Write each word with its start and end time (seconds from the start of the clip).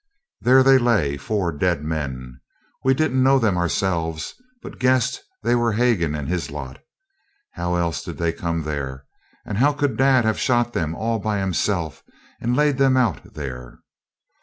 There 0.41 0.63
they 0.63 0.79
lay, 0.79 1.15
four 1.15 1.51
dead 1.51 1.83
men. 1.83 2.39
We 2.83 2.95
didn't 2.95 3.21
know 3.21 3.37
them 3.37 3.55
ourselves, 3.55 4.33
but 4.63 4.79
guessed 4.79 5.21
they 5.43 5.53
were 5.53 5.73
Hagan 5.73 6.15
and 6.15 6.27
his 6.27 6.49
lot. 6.49 6.79
How 7.51 7.75
else 7.75 8.03
did 8.03 8.17
they 8.17 8.33
come 8.33 8.63
there? 8.63 9.05
and 9.45 9.59
how 9.59 9.73
could 9.73 9.97
dad 9.97 10.25
have 10.25 10.39
shot 10.39 10.73
them 10.73 10.95
all 10.95 11.19
by 11.19 11.37
himself, 11.37 12.01
and 12.41 12.55
laid 12.55 12.79
them 12.79 12.97
out 12.97 13.35
there? 13.35 13.77